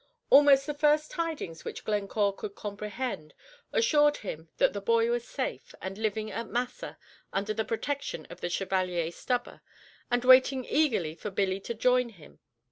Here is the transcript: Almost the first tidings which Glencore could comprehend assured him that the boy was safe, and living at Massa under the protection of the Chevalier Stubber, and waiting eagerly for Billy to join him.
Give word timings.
Almost 0.31 0.65
the 0.65 0.73
first 0.73 1.11
tidings 1.11 1.63
which 1.63 1.83
Glencore 1.85 2.33
could 2.33 2.55
comprehend 2.55 3.35
assured 3.71 4.17
him 4.17 4.49
that 4.57 4.73
the 4.73 4.81
boy 4.81 5.11
was 5.11 5.27
safe, 5.27 5.75
and 5.79 5.95
living 5.95 6.31
at 6.31 6.47
Massa 6.47 6.97
under 7.31 7.53
the 7.53 7.63
protection 7.63 8.25
of 8.31 8.41
the 8.41 8.49
Chevalier 8.49 9.11
Stubber, 9.11 9.61
and 10.09 10.25
waiting 10.25 10.65
eagerly 10.65 11.13
for 11.13 11.29
Billy 11.29 11.59
to 11.59 11.75
join 11.75 12.09
him. 12.09 12.39